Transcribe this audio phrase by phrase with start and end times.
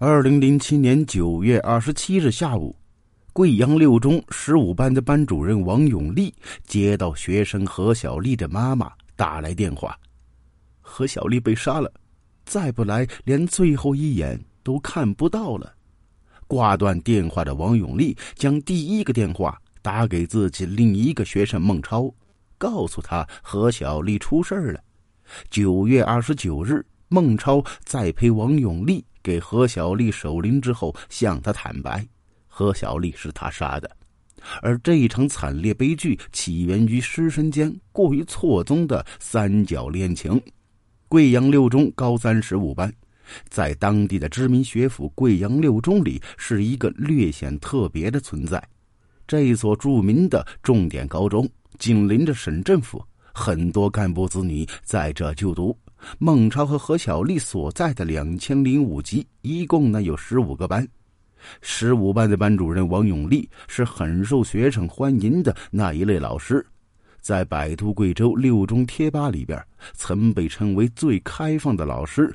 [0.00, 2.76] 二零零七年九月二十七日下午，
[3.32, 6.32] 贵阳六中十五班的班主任王永利
[6.62, 9.98] 接到学生何小丽的妈妈打来电话
[10.80, 11.92] ：“何小丽被杀了，
[12.44, 15.74] 再不来连最后一眼都看不到了。”
[16.46, 22.08] 挂断电话的王永利将第一个电话打给自己另一个学生孟超，
[22.56, 24.80] 告诉他何小丽出事了。
[25.50, 29.04] 九月二十九日，孟超再陪王永利。
[29.22, 32.06] 给何小丽守灵之后，向他坦白，
[32.46, 33.90] 何小丽是他杀的，
[34.62, 40.40] 而这一场惨烈悲剧起源于师生间过于错综的三角恋情。
[41.08, 42.92] 贵阳六中高三十五班，
[43.48, 48.62] 在当地的知名学府贵阳六中里，是一个略显特别的存在。
[49.26, 51.48] 这所著名的重点高中
[51.78, 55.76] 紧邻着省政府，很多干部子女在这就读。
[56.18, 60.86] 孟超和何小丽所在的两千零五级，一共呢有十五个班。
[61.60, 66.64] 十五班的班主任王永利是很受学生欢迎的那一类老师，
[67.20, 69.62] 在百度贵州六中贴吧里边，
[69.94, 72.34] 曾被称为最开放的老师。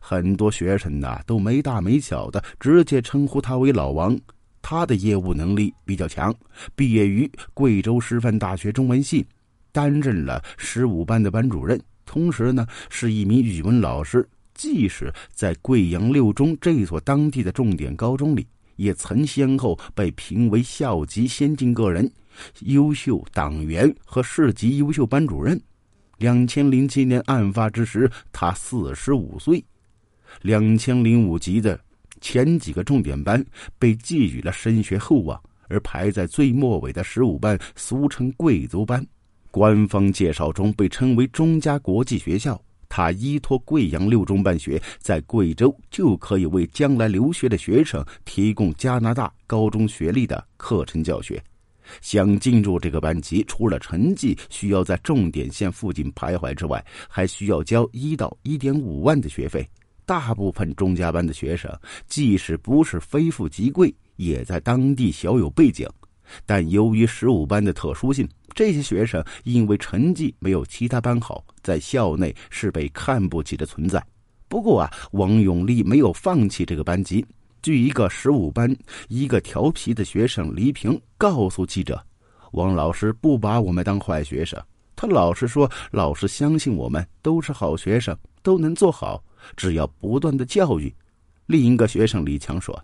[0.00, 4.18] 很多学生呐都没大没小的直接称呼他为老王。
[4.62, 6.34] 他的业务能力比较强，
[6.74, 9.26] 毕业于贵州师范大学中文系，
[9.72, 11.80] 担任了十五班的班主任。
[12.10, 14.28] 同时呢，是一名语文老师。
[14.52, 18.44] 即使在贵阳六中这所当地的重点高中里，
[18.74, 22.10] 也曾先后被评为校级先进个人、
[22.62, 25.58] 优秀党员和市级优秀班主任。
[26.18, 29.64] 两千零七年案发之时，他四十五岁。
[30.42, 31.78] 两千零五级的
[32.20, 33.42] 前几个重点班
[33.78, 39.06] 被寄予了升学厚望，而排在最末尾的十五班，俗称贵族班。
[39.50, 51.42] 官方介绍中被称为中加国际学校，他依托贵阳六中办学，在贵州就可以为将来留学的学生提供加拿大高中学历的课程教学。
[52.00, 59.68] 想进入这个班级，除了成绩需要在重点线附近徘徊之外，还需要交一到一点五万的学费。
[60.06, 61.72] 大部分中加班的学生，
[62.06, 65.88] 即使不是非富即贵，也在当地小有背景。
[66.46, 74.04] 但由于十五班的特殊性，这些学生因为成绩没有其他班好，在校内是被看不起的存在。
[74.48, 77.24] 不过啊，王永利没有放弃这个班级。
[77.62, 78.74] 据一个十五班
[79.08, 82.02] 一个调皮的学生黎平告诉记者
[82.52, 84.60] ：“王老师不把我们当坏学生，
[84.96, 89.22] 他老是说老师相信我们都是好学生，都能做好，
[89.56, 90.92] 只要不断的教育。”
[91.46, 92.82] 另一个学生李强说：“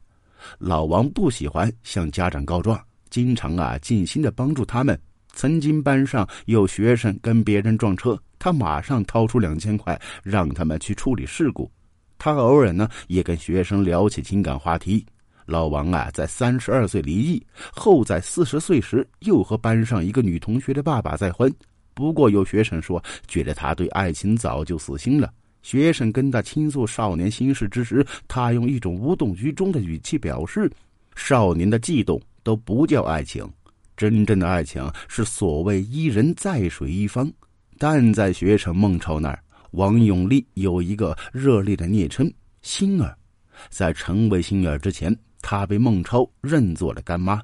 [0.59, 2.79] 老王不喜欢向家长告状。”
[3.11, 4.99] 经常啊，尽心的帮助他们。
[5.33, 11.71] 曾经班上有学生跟别人撞车，他马上掏出两千块让他们去处理事故。
[12.19, 15.05] 他偶尔呢，也跟学生聊起情感话题。
[15.45, 21.55] 老王啊，在三十二岁离异后，在四十岁时又和班上一个女同学的爸爸再婚。
[21.93, 25.33] 不过有学生说，觉得他对爱情早就死心了。
[25.63, 30.71] 学生跟他倾诉少年心事之时，他用一种无动于衷的语气表示
[31.15, 33.45] ：“少年的悸动。”都不叫爱情，
[33.97, 37.29] 真正的爱情是所谓一人在水一方。
[37.77, 39.43] 但在学生孟超那儿，
[39.73, 43.19] 王永利有一个热烈的昵称“星儿”。
[43.69, 45.13] 在成为星儿之前，
[45.43, 47.43] 他被孟超认作了干妈。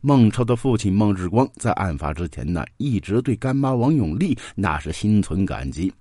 [0.00, 5.92] 孟超的父亲孟日光在案发之前呢，一直对干妈王永利那是心存感激。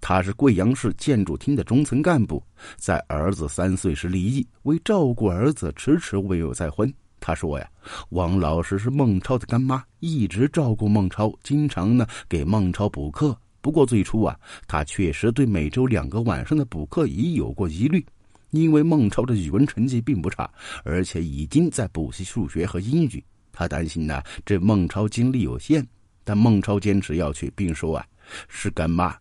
[0.00, 2.42] 他是贵阳市建筑厅的中层干部，
[2.76, 6.90] 在儿子三岁时离异，为照顾儿子，迟迟未有再婚。
[7.28, 7.70] 他说呀，
[8.08, 13.38] 王老师是孟超的干妈，一直照顾孟超，经常呢给孟超补课。
[13.60, 14.34] 不过最初啊，
[14.66, 18.02] 他确实对每周两个晚上的补课已有过疑虑，
[18.48, 20.50] 因为孟超的语文成绩并不差，
[20.84, 23.22] 而且已经在补习数学和英语。
[23.52, 25.84] 他担心呢，这孟超精力有限，
[26.24, 28.06] 但孟超坚持要去，并说啊，
[28.48, 29.14] 是干妈，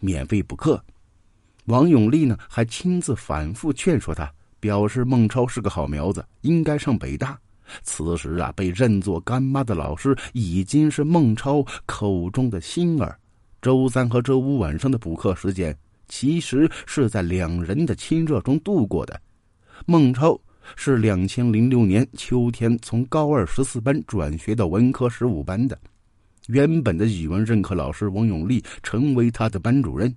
[0.00, 0.84] 免费补课。
[1.66, 4.28] 王永利呢，还亲自反复劝说他。
[4.60, 7.38] 表示孟超是个好苗子，应该上北大。
[7.82, 13.18] 此时啊，被认作干妈的老师已经是孟超口中的星儿。
[13.60, 15.76] 周三和周五晚上的补课时间，
[16.08, 19.20] 其实是在两人的亲热中度过的。
[19.84, 20.38] 孟超
[20.76, 25.76] 是两千零六年秋天从高二十四班转学到文科十五班的，
[26.46, 30.14] 原本的语文任课老师王永利成为他的班主任。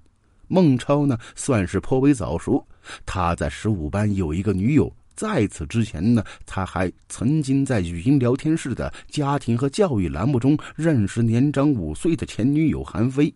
[0.49, 2.67] 孟超呢，算是颇为早熟。
[3.05, 13.33] 他在十五班有一个女友，在此之前呢，他还曾经在语音聊天室的家庭和教育栏目中认识年长五岁的前女友韩飞。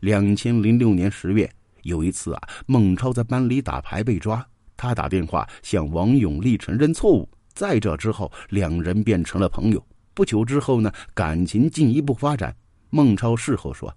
[0.00, 1.50] 两千零六年十月，
[1.82, 4.46] 有一次啊，孟超在班里打牌被抓，
[4.76, 7.28] 他打电话向王永利承认错误。
[7.54, 9.84] 在这之后，两人便成了朋友。
[10.14, 12.54] 不久之后呢，感情进一步发展。
[12.90, 13.94] 孟超事后说，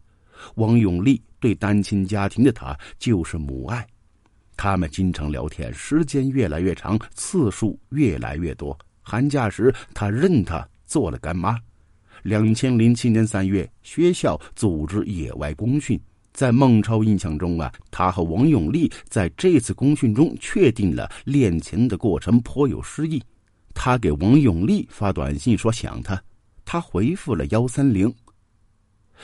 [0.56, 3.86] 王永利对单亲家庭的他就是母爱。
[4.58, 8.78] 他们经常聊天，时间越来越长，次数越来越多。
[9.02, 11.60] 寒假时，他认他做了干妈。
[12.24, 16.00] 两千零七年三月，学校组织野外公训，
[16.34, 23.22] 在孟超印象中啊，他和王永利在这次公训中确定了恋情的过程颇有诗意。
[23.74, 26.20] 他给王永利发短信说想他，
[26.64, 28.12] 他回复了幺三零。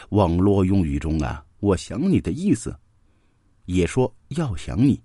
[0.10, 2.76] 网络用语中啊，我想你的意思，
[3.66, 5.02] 也说要想你。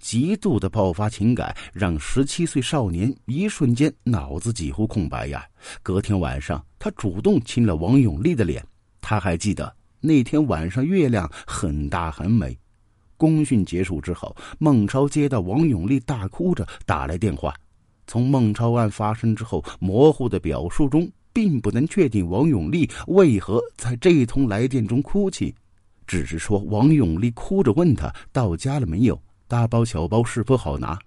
[0.00, 5.46] 极度的爆发情感让十七岁少年一瞬间脑子几乎空白呀。
[5.82, 8.64] 隔天晚上，他主动亲了王永利的脸。
[9.00, 12.58] 他还记得那天晚上月亮很大很美。
[13.16, 17.54] 公训结束之后，孟超接到王永利大哭着打来电话。
[18.06, 25.54] 从孟超案发生之后模糊的表述中，并不能确定王永利为何在这一通来电中哭泣，
[26.04, 29.16] 只是说王永利哭着问他到家了没有。
[29.46, 30.98] 大包小包是否好拿？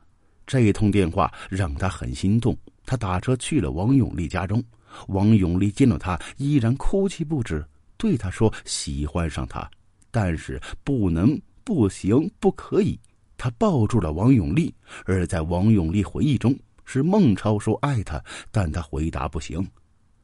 [0.48, 2.58] 这一通电话让他很心动。
[2.86, 4.64] 他打车去了王永利家中。
[5.10, 7.62] 王永利见到他，依然哭泣不止，
[7.98, 9.70] 对他说喜欢上他，
[10.12, 12.98] 但是不能、不行、不可以。
[13.36, 14.74] 他抱住了王永利，
[15.04, 19.62] 而在王永利回忆中，是孟超说爱他，但他回答不行。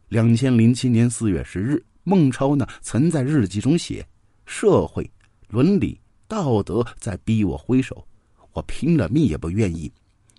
[0.09, 4.07] 两千零七年四月十日，孟超呢曾在日记中写：
[4.45, 5.09] 社会、
[5.49, 5.99] 伦理。
[6.29, 8.05] 道德在逼我挥手，
[8.51, 9.89] 我拼了命也不愿意。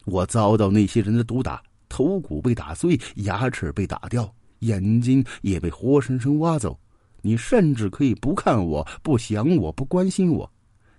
[0.04, 6.78] 我遭到那些人的毒打，头骨被打碎，牙齿被打掉，眼睛也被活生生挖走。
[7.22, 10.50] 你甚至可以不看我，不想我，不关心我。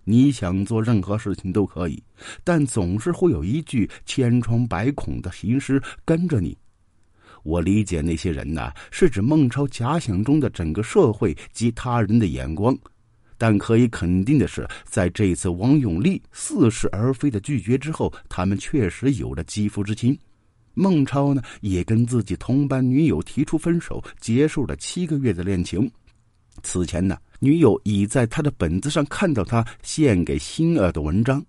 [0.03, 2.01] 你想做任何事情都可以，
[2.43, 6.57] 但总是会有一具千疮百孔的行尸跟着你。
[7.43, 12.77] 我理解那些人呐，是指孟超假想中的整个社会及他人的眼光。
[13.37, 20.17] 但可以肯定的是，在这次王永利似是而非的拒绝之后，他们确实有了肌肤之亲。
[20.73, 25.89] 孟超呢，也跟自己同班女友提出分手，结束了七个月的恋情。
[26.63, 31.41] 此前呢，女友已在他的本子上看到他献给星儿的文章。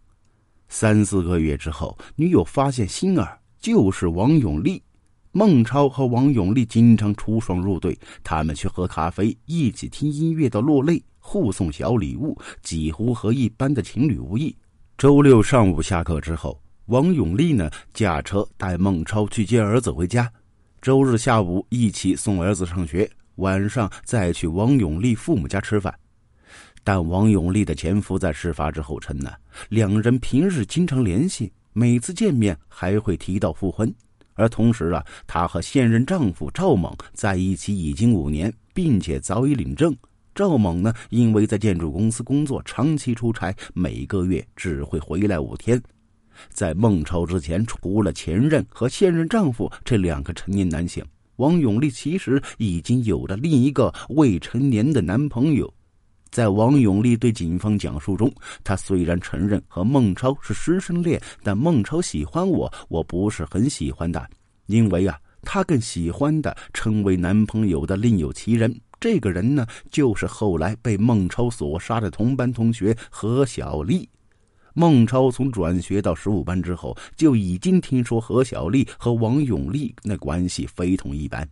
[0.69, 4.81] 三四个月之后，女友发现星儿就是王永利。
[5.33, 11.03] 孟超和王永利经常出双入对，他们去喝咖啡，一起听音乐到落泪。
[11.23, 14.57] 互送小礼物，几乎和一般的情侣无异。
[14.99, 20.29] 周六上午下课之后，王永利呢驾车带孟超去接儿子回家。
[20.83, 25.95] 周日下午一起送儿子上学，晚上再去王永利父母家吃饭。
[26.83, 29.31] 但王永利的前夫在事发之后称呢，
[29.69, 33.95] 两人平日经常联系，每次见面还会提到复婚。
[34.41, 39.95] 而同时啊，她和现任丈夫赵猛在一起已经五年，并且早已领证。
[40.35, 45.81] 赵猛呢，因为在建筑公司工作，长期出差，每个月只会回来五天。
[46.49, 51.05] 在孟超之前，除了前任和现任丈夫这两个成年男性，
[51.37, 55.71] 王永利其实已经有了另一个未成年的男朋友。
[56.31, 58.33] 在王永利对警方讲述中，
[58.63, 64.25] 他虽然承认和孟超是师生恋，但孟超喜欢我，我不是很喜欢的，
[64.67, 68.75] 因为啊，他更喜欢的称为男朋友的另有其人。
[69.01, 74.09] 这个人呢，就是后来被孟超所杀的同班同学何小丽。
[74.75, 81.49] 孟超从转学到十五班之后，就已经听说何小丽和王永利那关系非同一般。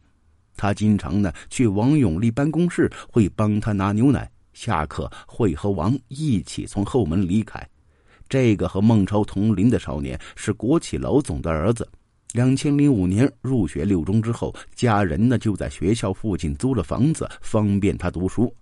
[0.57, 4.31] 他经常呢去王永利办公室，会帮他拿牛奶。
[4.59, 7.65] 下课会和王一起从后门离开。
[8.29, 11.89] 这个和孟超同龄的少年是国企老总的儿子。
[12.33, 18.53] 两千零五年入学六中之后，家人呢就在学校附近租了房子，方便他读书。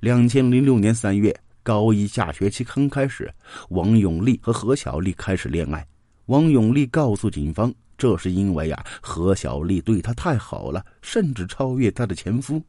[0.00, 3.32] 两千零六年三月，高一下学期刚开始，
[3.70, 5.84] 王永利和何小丽开始恋爱。
[6.26, 12.62] 王永利告诉警方，这是因为啊，何小丽对他太好了，甚至超越他的前夫。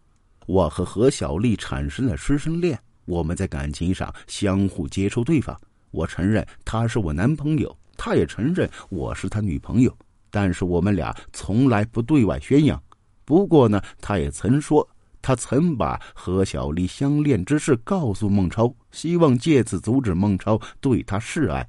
[0.47, 5.59] 我和何小丽产生了师生恋，我们在感情上相互接受对方。
[5.91, 9.95] 我承认他是我男朋友，他也承认我是他女朋友。
[10.31, 12.81] 但是我们俩从来不对外宣扬。
[13.25, 14.87] 不过呢，他也曾说，
[15.21, 21.67] 他曾把和小丽相恋之事告诉孟超，希望借此阻止孟超对他示爱。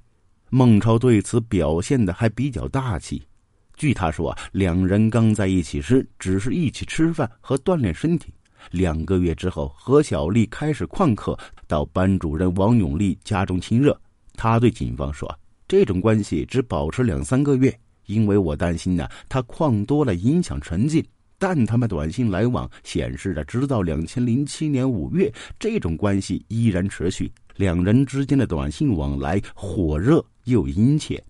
[0.51, 3.27] 孟超对此表现的还比较大气。
[3.75, 8.33] 据他说，两人刚在一起时只是一起吃饭和锻炼身体。
[8.71, 13.99] 两个月之后，何小丽开始旷课，到班主任王永利家中亲热。
[14.35, 15.33] 他对警方说。
[15.71, 21.07] 这种关系只保持两三个月，因为我担心呢，他旷多了影响成绩。
[21.37, 27.31] 但他们短信来往显示着，直到两千零七年五月，这种关系依然持续。
[27.57, 31.23] 两人之间的短信往来火热又殷切。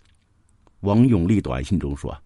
[0.82, 2.16] 王永利短信中说：“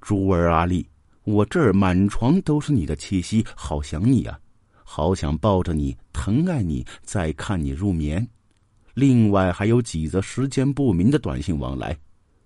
[0.00, 0.86] 朱儿阿丽，
[1.28, 4.40] 我这儿满床都是你的气息，好想你啊。”
[4.82, 8.26] 好想抱着你，疼爱你，再看你入眠。
[8.94, 11.94] 另外还有几则时间不明的短信往来。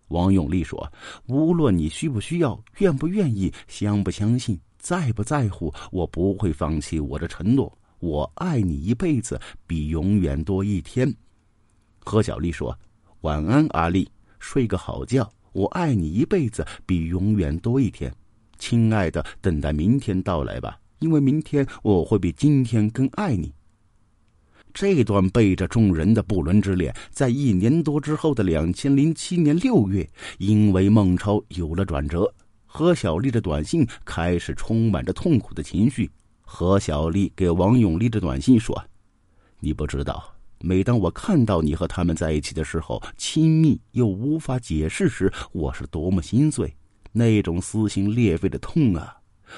[0.08, 0.92] 王永利说
[1.28, 7.72] ：“无论你需不需要，愿不愿意，相不相信，在不在乎，我不会放弃我的承诺。
[8.00, 11.14] 我爱你一辈子，比永远多一天。”
[12.04, 12.76] 何小丽说
[13.22, 14.10] ：“晚安，阿丽，
[14.40, 15.32] 睡个好觉。
[15.52, 18.12] 我爱你一辈子，比永远多一天。
[18.62, 23.52] 亲爱的，等待明天到来吧。”因为明天我会比今天更爱你。
[24.72, 32.32] 这段背着众人的不伦之恋，在一年多之后的两千零七年六月，因为孟超有了转折。
[32.64, 36.08] 何小丽的短信开始充满着痛苦的情绪。
[36.42, 38.80] 何小丽给王永利的短信说
[39.58, 46.72] ：“你不知道，每当我看到你和他们在一起的时候，亲密又无法解释时，我是多么心碎，
[47.12, 49.16] 那种撕心裂肺的痛啊！”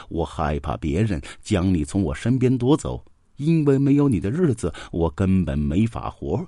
[0.08, 3.04] 我害怕别人将你从我身边夺走，
[3.37, 6.44] 因为没有你的日子，我根本没法活。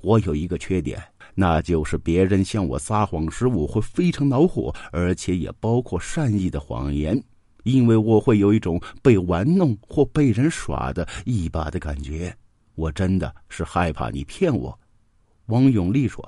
[0.00, 1.00] 我有一个缺点，
[1.34, 7.22] 那就是别人向我撒谎时，我会非常恼火，而且也包括善意的谎言，
[7.64, 12.36] 因为我会有一种被玩弄或被人耍的一把的感觉。
[12.76, 14.78] 我真的是害怕你骗我。
[15.46, 16.24] 王永利说：“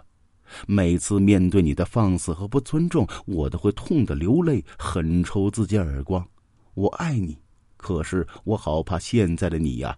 [0.66, 6.26] 每次面对你的放肆和不尊重，我都会痛得流泪，狠抽自己耳光。”
[6.74, 7.36] 我爱你，
[7.76, 9.96] 可是我好怕现在的你呀。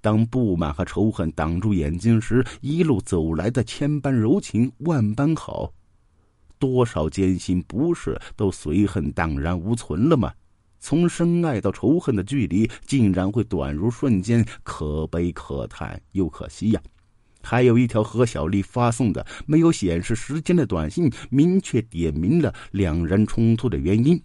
[0.00, 5.72] 当不满和仇恨挡住眼睛时，一路走来的千般柔情，万般好，
[6.58, 10.32] 多少艰辛不适都随恨荡然无存了吗？
[10.78, 16.82] 从深爱到仇恨的距离，竟然会短如瞬间，可悲可叹又可惜呀。
[17.42, 24.22] 还有一条何小丽发送的没有显示时间的短信，明确点明了两人冲突的原因。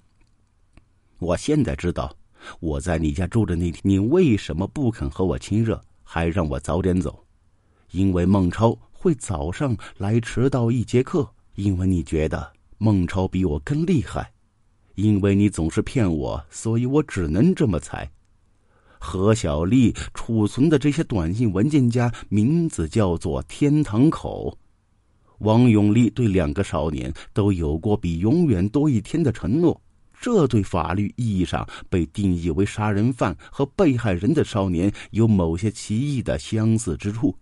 [1.19, 2.15] 我现在知道，
[2.59, 7.25] 我在你家住的那天，你为什么不肯和我亲热，还让我早点走？
[7.91, 14.31] 因为孟超会早上来迟到一节课，因为你觉得孟超比我更厉害，
[14.95, 18.11] 因为你总是骗我，所以我只能这么猜。
[18.99, 24.57] 何小丽储存的这些短信文件夹名字叫做“天堂口”。
[25.39, 29.79] 王永利对两个少年都有过比永远多一天的承诺。
[30.19, 37.35] 这对法律意义上被定义为杀人犯和被害人的少年有某些奇异的相似之处。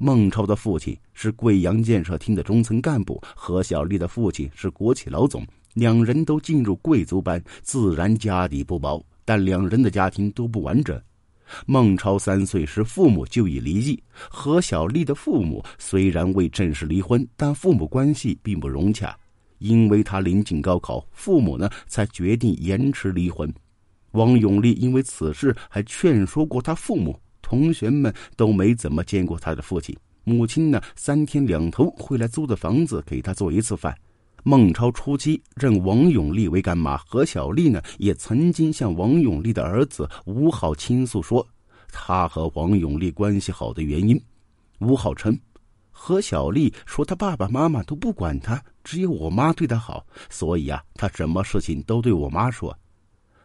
[0.00, 9.00] 孟超的父亲是贵阳建设厅的中层干部，何小丽的父亲是国企老总，两人都进入贵族班，自然家底不薄。
[9.24, 11.00] 但两人的家庭都不完整。
[11.66, 19.18] 孟超三岁时父母就已离异，何小丽的父母虽然未正式离婚，但父母关系并不融洽。
[19.58, 23.52] 因为他临近高考，父母呢才决定延迟离婚。
[24.12, 29.94] 王永利因为此事还劝说过他父母，同学们都没怎么见过他的父亲。
[30.24, 33.94] 母亲呢三天两头会来租的房子给他做一次饭。
[34.42, 41.46] 孟超初期认王永利为干妈，何小丽呢也曾经向王永利的儿子吴浩倾诉说，
[41.92, 44.20] 他和王永利关系好的原因。
[44.80, 45.38] 吴浩称。
[45.92, 52.74] 何小丽说：“她爸爸妈妈都不管她，只有我妈对她好，所以啊，她什么事情都对我妈说。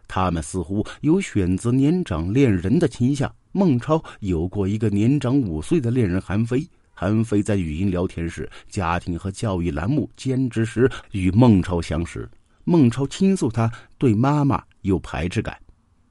[0.07, 3.29] 他们似乎有选择年长恋人的倾向。
[3.51, 6.65] 孟超有过一个年长五岁的恋人韩飞，
[6.97, 12.27] 韩飞在语音聊天时，家庭和教育栏目兼职时与孟超相识。
[12.63, 15.59] 孟超倾诉他对妈妈有排斥感。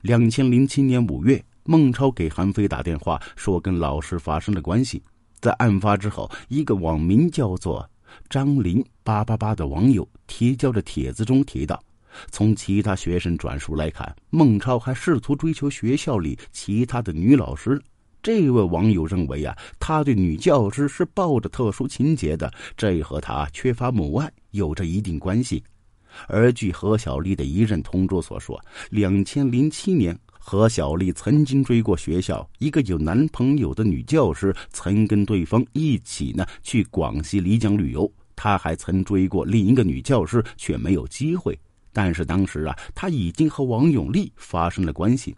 [0.03, 5.03] 两千零七年五月，孟超给韩飞打电话，说跟老师发生了关系。”
[5.41, 7.88] 在案发之后，一个网名叫做
[8.29, 11.83] “张林八八八”的网友提交的帖子中提到，
[12.31, 17.81] 从其他学生转述来看，孟超还试图追求学校里其他的女老师。
[18.25, 25.62] 这位网友认为啊，他对女教师是抱着特殊情节的，这和他缺乏母爱有着一定关系。
[26.26, 30.19] 而据何小丽的一任同桌所说，两千零七年。
[30.47, 38.11] 何小丽曾经追过学校一个有男朋友的女教师，曾跟对方一起呢去广西丽江旅游。
[38.35, 41.59] 她还曾追过另一个女教师，却没有机会。
[41.93, 45.35] 但是当时啊，她已经和王永利发生了关系。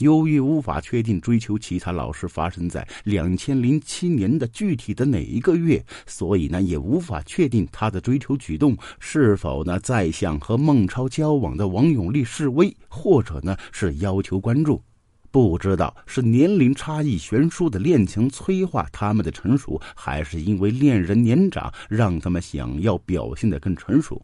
[0.00, 14.82] 由于无法确定追求其他老师发生在两千零七年的具体的哪一个月，所以呢，也无法确定他的追求举动是否呢在向和孟超交往的王永利示威，或者呢是要求关注。
[15.30, 24.20] 不知道是年龄差异悬殊的恋情催化他们的成熟，还是因为恋人年长让他们想要表现得更成熟。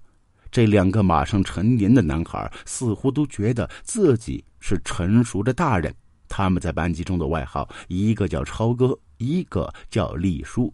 [0.57, 5.95] 这两个马上成年的男孩似乎都觉得自己是成熟的大人。
[6.31, 10.73] 他们在班级中的外号，一个叫超哥，一个叫丽叔。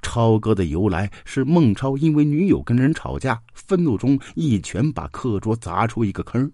[0.00, 6.48] 超哥的由来是孟超因为女友跟人吵架，愤怒中一拳把课桌砸出一个坑。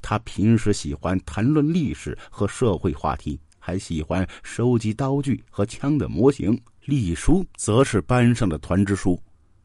[0.00, 6.58] 他平时喜欢谈论历史和社会话题，还喜欢收集刀具和枪的模型。
[6.86, 9.20] 丽叔则是班上的团支书。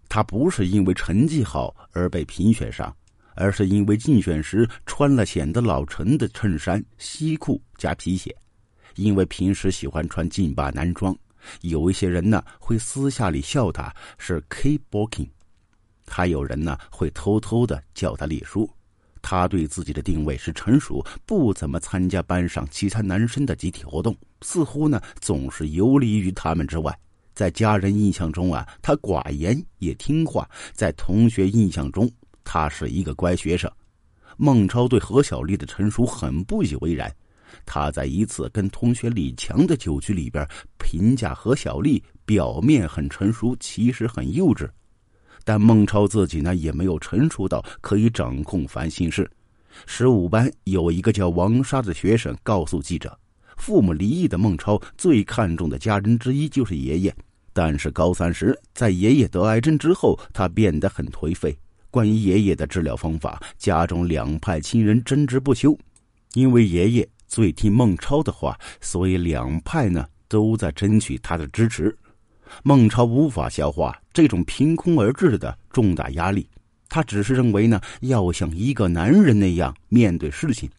[0.09, 2.93] 他不是因为成绩好而被评选上，
[3.35, 8.35] 而是因为竞选时穿了显得老成的衬衫、西裤加皮鞋。
[8.95, 11.15] 因为平时喜欢穿劲霸男装，
[11.61, 15.29] 有一些人呢会私下里笑他是 K Balking，
[16.07, 18.69] 还有人呢会偷偷的叫他李叔。
[19.21, 26.97] 他对自己的定位是成熟，不怎么参加班上其他男生的集体活动，似乎呢总是游离于他们之外。
[27.39, 30.43] 在家人印象中啊，他寡言也听话；
[30.73, 32.11] 在同学印象中，
[32.43, 33.71] 他是一个乖学生。
[34.35, 37.09] 孟超对何小丽的成熟很不以为然。
[37.65, 40.45] 他在一次跟同学李强的酒局里边
[40.79, 44.69] 评价何小丽表面很成熟，其实很幼稚。
[45.45, 49.31] 但孟超自己呢，也没有成熟到可以掌控烦心事。
[49.85, 53.17] 十五班有一个叫王沙的学生告诉记者，
[53.55, 57.15] 父母离异的孟超最看重的家人之一就是爷爷。
[57.61, 61.53] 但是高三时，在爷爷得癌症之后，他变得很颓废。
[61.91, 65.77] 关于爷爷的治疗方法，家中两派亲人争执不休。
[66.35, 71.93] 因为爷爷最听孟超的话，所以两派呢都在争取他的支持。
[72.63, 76.47] 孟超无法消化这种凭空而至的重大压力，
[76.87, 80.69] 他只是认为呢要像一个男人那样面对事情。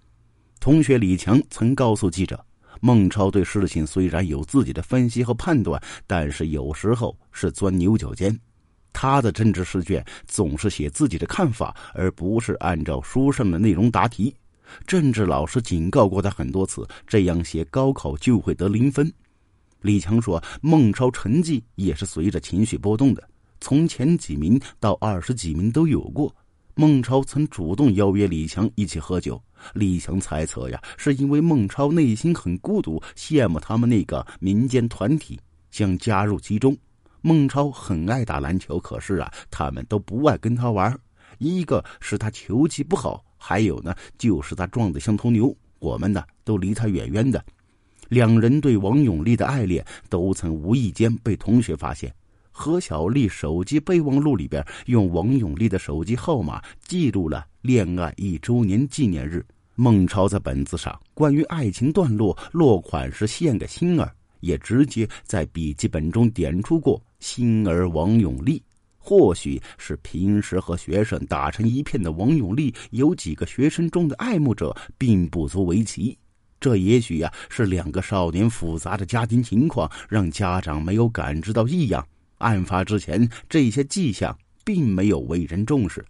[0.59, 2.43] 同学李强曾告诉记者。
[2.81, 8.37] 孟超对事情虽然有自己的分析和判断，但是有时候是钻牛角尖。
[8.93, 14.35] 他的政治试卷总是写自己的看法，而不是按照书上的内容答题。
[14.87, 19.13] 政治老师警告过他很多次，这样写高考就会得零分。
[19.83, 23.29] 李强说，孟超成绩也是随着情绪波动的，
[23.61, 26.35] 从前几名到二十几名都有过。
[26.75, 29.41] 孟超曾主动邀约李强一起喝酒。
[29.75, 35.39] 李强猜测呀，是因为孟超内心很孤独，羡慕他们那个民间团体，
[35.71, 36.77] 想加入其中。
[37.23, 40.99] 孟超很爱打篮球，可是啊，他们都不爱跟他玩。
[41.39, 45.55] 一个是他球技不好，还有呢，就是他壮得像头牛。
[45.79, 47.43] 我们呢，都离他远远的。
[48.09, 52.13] 两人对王永利的爱恋，都曾无意间被同学发现。
[52.61, 59.43] 何小丽手机备忘录里边用王永利的手机号码记录了恋爱一周年纪念日。
[59.77, 68.63] 孟超在本子上关于爱情段落落款是献给心儿，也直接在笔记本中点出过心儿王永利。
[68.99, 76.15] 或许是平时和学生打成一片的王永利有几个学生中的爱慕者并不足为奇。
[76.61, 82.07] 这也许呀是两个少年复杂的家庭情况让家长没有感知到异样。
[82.41, 86.05] 案发之前，这些迹象并没有为人重视，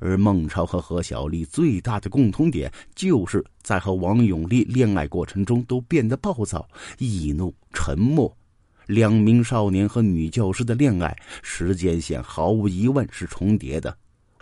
[0.00, 6.66] 而孟超和何小丽最大的共同点，就是在和王永利恋爱过程中都变得暴躁、
[6.98, 8.34] 易怒、沉默。
[8.86, 13.96] 两名少年和女教师的恋爱时间线毫无疑问是重叠的。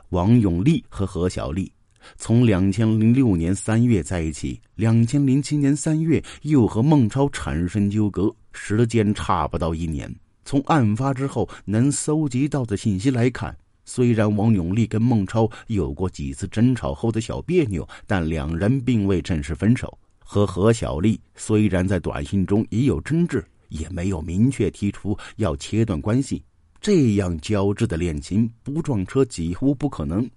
[0.08, 1.72] 王永利和何小丽
[2.16, 10.12] 从两千零六年三月在一起，两千零七年三月又和孟超产生纠葛，时间差不到一年。
[10.44, 19.98] 从案发之后能搜集到的信息来看，虽然王永利跟孟超有过几次争吵后的小别扭，但两人并未正式分手。
[20.18, 26.42] 和何小丽虽然在短信中也有争执，也没有明确提出要切断关系。
[26.80, 30.28] 这样交织的恋情不撞车几乎不可能。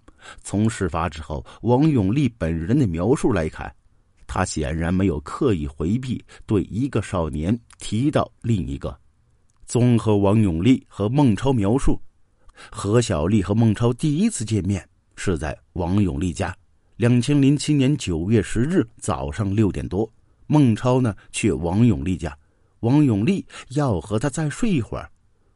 [0.44, 3.74] 从事发之后王永利本人的描述来看，
[4.28, 8.96] 他显然没有刻意回避对一个少年提到另一个。
[9.66, 12.00] 综合王永利和孟超描述，
[12.72, 16.56] 何小丽和孟超第一次见面是在王永利家，
[16.98, 20.10] 两千零七年九月十日早上六点多，
[20.46, 22.38] 孟超呢去王永利家，
[22.82, 25.10] 王永利要和他再睡一会儿。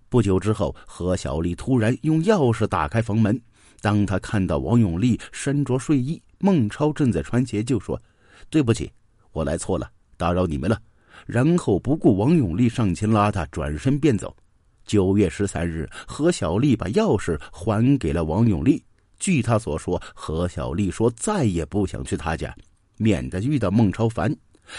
[0.09, 3.39] 不久之后，何小丽突然用钥匙打开房门，
[3.79, 8.01] 当他看到王永利身着睡衣，孟超正在穿鞋，就说
[8.49, 8.91] ：“对不起，
[9.31, 10.81] 我来错了，打扰你们了。”
[11.25, 14.35] 然后不顾王永利上前拉他，转身便走。
[14.85, 18.83] 九月十三日，何小丽把钥匙还给了王永利。
[19.19, 22.55] 据他所说，何小丽说再也不想去他家，
[22.97, 24.35] 免得遇到孟超烦。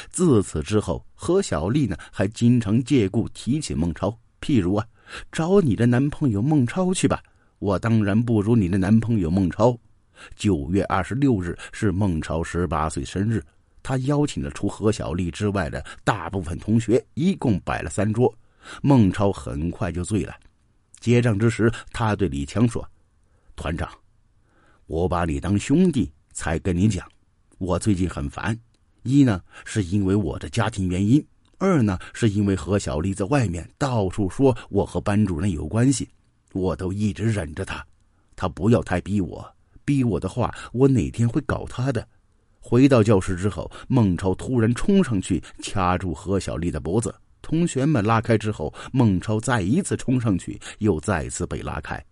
[0.08, 4.86] 自此之后，何小丽呢还经常借故提起孟超，譬如啊，
[5.30, 7.22] 找你的男朋友孟超去吧。
[7.58, 9.78] 我当然不如你的男朋友孟超。
[10.36, 13.42] 九月二十六日是孟超十八岁生日，
[13.90, 18.32] 他邀请了除何小丽之外的大部分同学，一共摆了三桌。
[18.82, 20.32] 孟超很快就醉了。
[21.00, 22.88] 结账之时，他对李强说
[23.56, 23.90] ：“团长。”
[24.86, 27.04] 我把你当兄弟才跟你讲，
[27.58, 28.56] 我最近很烦。
[29.02, 31.26] 一呢是因为我的家庭原因，
[31.58, 36.08] 二呢是因为何小丽在外面到处说我和班主任有关系，
[36.52, 37.84] 我都一直忍着她。
[38.36, 39.52] 她不要太逼我，
[39.84, 42.06] 逼我的话，我哪天会搞她的。
[42.60, 52.02] 回到教室之后，孟超突然冲上去掐住何小丽的脖子，同学们拉开之后，孟超再一次冲上去，又再次被拉开。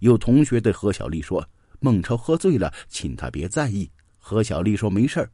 [0.00, 1.46] 有同学对何小丽说。
[1.84, 3.90] 孟超喝醉了，请他别在意。
[4.16, 5.28] 何小丽说没事。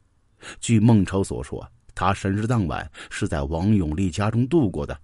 [0.59, 4.99] 据孟超所说，他生日当晚是在王永利家中度过的。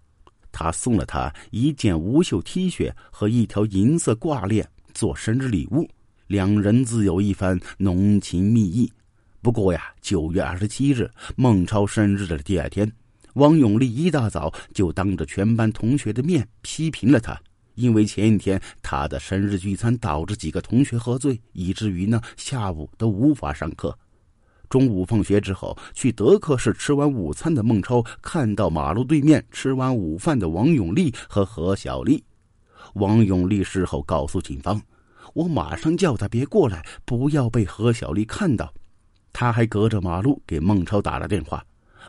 [0.52, 5.88] 他送了他一件无袖 T 恤和一条银色挂链做生日礼物，
[6.26, 8.92] 两人自有一番浓情蜜意。
[9.46, 12.92] 不过呀，九月二十七日，孟超生日的第二天，
[13.36, 17.40] 王永利一大早就当着全班同学的面批评了他。
[17.76, 23.96] 因为前一天他的生日聚餐导致几个同学喝醉，以至于呢下午都无法上课。
[24.68, 32.24] 中午放学之后去德克士吃完午餐的孟超，看到马路对面吃完午饭的王永利和何小丽。
[32.96, 34.82] 王永利事后告诉警方
[35.36, 38.74] ：“我马上叫他别过来，不要被何小丽看到。”
[39.38, 41.62] 他还隔着马路给孟超打了电话。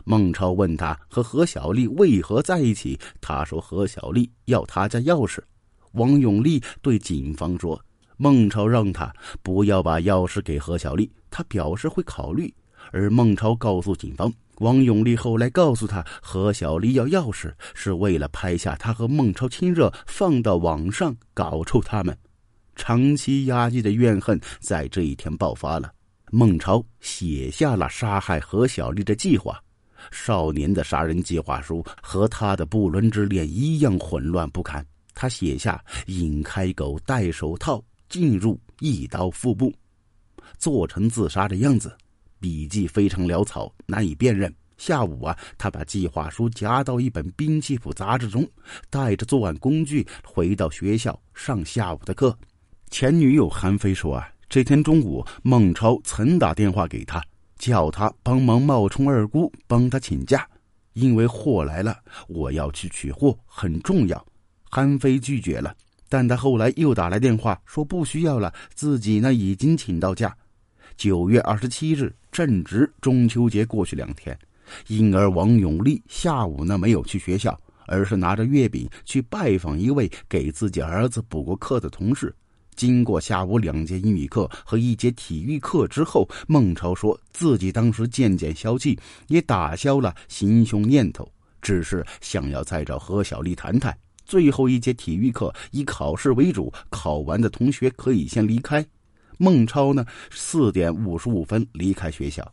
[0.05, 5.39] 孟超问他和何小丽为何在一起，他说何小丽要他家钥匙。
[5.91, 7.77] 王永利对警方说
[8.15, 9.13] ：“孟超让他
[9.43, 12.53] 不要把钥匙给何小丽，他表示会考虑。”
[12.93, 22.17] 而孟超告诉警方，王永利后来告诉他，何小丽要钥匙是为了拍下他和孟超亲热，放到网上搞臭他们。
[22.77, 25.91] 长期压抑的怨恨在这一天爆发了。
[26.31, 29.61] 孟超写下了杀害何小丽的计划。
[30.11, 34.85] 少年的杀人计划书和他的不伦之恋一样混乱不堪。
[35.13, 39.73] 他写下“引开狗戴手套进入一刀腹部”，
[40.59, 41.97] 做成自杀的样子，
[42.39, 44.53] 笔迹非常潦草，难以辨认。
[44.77, 48.47] 下午啊，他把计划书夹到一本兵器谱杂志中，
[48.91, 52.37] 带着作案工具回到学校上下午的课。
[52.91, 57.21] 前女友韩飞说啊，这天中午孟超曾打电话给他，
[57.57, 60.47] 叫他帮忙冒充二姑帮他请假，
[60.93, 61.97] 因为货来了，
[62.29, 64.25] 我要去取货，很重要。
[64.69, 65.75] 韩飞拒绝了，
[66.07, 70.33] 但他后来又打来电话说不需要了，自己呢已经请到假。
[70.95, 74.37] 九月二十七日正值中秋节过去两天，
[74.87, 82.33] 因而王永利下午呢没有去学校，而是拿着月饼去拜访一位给自己儿子补过课的同事。
[82.77, 91.29] 经过下午两节英语课和一节体育课之后，孟超说自己当时渐渐消气，也打消了行凶念头，
[91.61, 93.97] 只是想要再找何小丽谈谈。
[94.25, 98.85] 最后一节体育课以考试为主，考完的同学可以先离开。
[99.37, 102.45] 孟超呢，四点五十五分离开学校，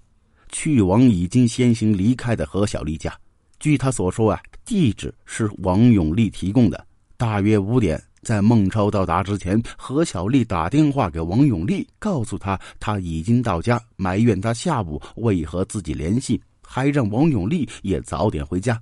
[0.51, 3.13] 去往已经先行离开的何小丽家。
[3.59, 6.87] 据他所说啊，地址是王永利提供的。
[7.17, 18.81] 大约五点，在孟超到达之前，何小丽打电话给王永利，告诉他他已经到家，埋怨他下午未和自己联系，还让王永利也早点回家。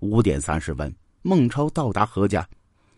[0.00, 0.92] 五点三十分。
[1.24, 2.44] 孟超到达何家，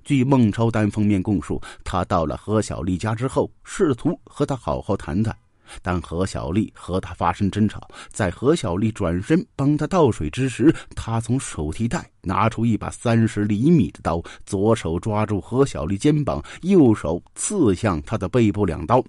[0.03, 5.37] 据孟超单方面供述，他到了何小丽家之后，试图和她好好谈谈，
[5.83, 7.89] 但何小丽和他发生争吵。
[8.11, 19.05] 在何小丽转身帮他倒水之时，他从手提袋拿出一把三十厘米的刀，左手抓住何小丽肩膀，右手刺向她的背部两刀。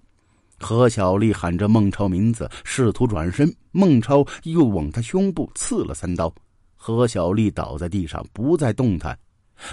[0.57, 6.33] 何小丽喊着孟超名字，试图转身，孟超又往他胸部刺了三刀。
[6.77, 9.17] 何小丽倒在地上，不再动弹。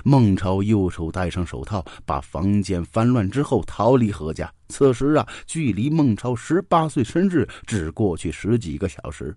[0.05, 4.53] 孟超右手戴上手套，把房间翻乱之后逃离何家。
[4.69, 9.35] 此时啊，距离孟超十八岁生日只过去十几个小时。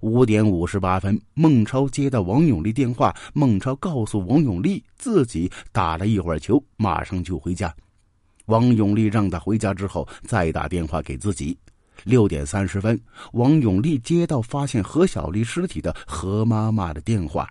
[0.00, 3.14] 五点五十八分，孟超接到王永利电话。
[3.32, 7.72] 孟超告诉王永利，自己打了一会儿球，马上就回家。
[8.46, 11.56] 王永利让他回家之后再打电话给自己。
[12.02, 13.00] 六点三十分，
[13.32, 17.48] 王永利接到发现何小丽尸体的何妈妈的电话，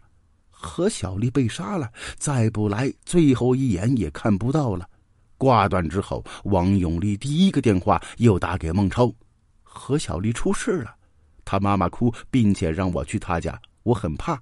[0.63, 4.89] 何小丽被杀了，再不来，最后一眼也看不到了。
[5.37, 9.13] 挂断之后，王永利第一个电话又打给孟超，
[9.61, 10.95] 何小丽出事了，
[11.43, 14.41] 他妈妈哭，并且让我去他家，我很怕。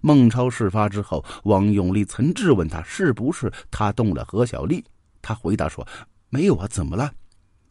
[0.00, 4.84] 孟超事发之后，王永利曾质问他是不是他动了何小丽，
[5.20, 5.84] 他回答说
[6.30, 7.12] 没有啊，怎么了？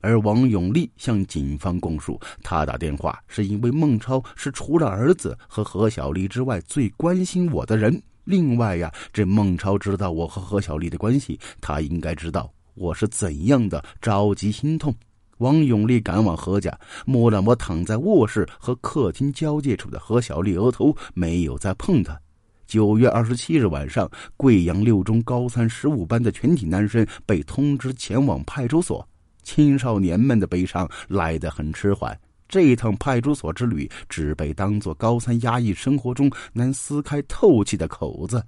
[0.01, 8.01] 而王永利向警方供述，他打电话是因为孟超是除了儿子和何小丽之外最关心我的人。
[8.25, 14.93] 另外呀，这孟超知道我和何小丽的关系，他应该知道我是怎样的着急心痛。
[15.37, 22.19] 王永利赶往何家，摸了摸躺在卧室和客厅交界处的何小丽额头，没有再碰她。
[22.65, 29.07] 九月二十七日晚上，贵阳六中高三十五班的全体男生被通知前往派出所。
[29.47, 38.43] 青少年们的悲伤来得很迟缓，这一趟派出所之旅只被当作高三压抑生活中难撕开透气的口子。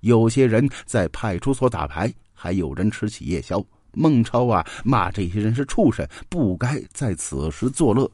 [0.00, 3.62] 有些人在派出所打牌，还有人吃起夜宵。
[3.92, 8.10] 孟超啊，骂这些人是畜生，不该在此时作乐。